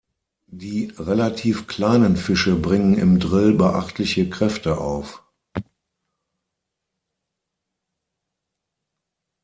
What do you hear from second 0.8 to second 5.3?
relativ kleinen Fische bringen im Drill beachtliche Kräfte auf.